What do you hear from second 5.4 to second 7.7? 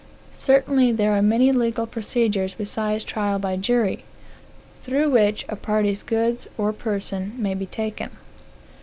a party's goods or person may be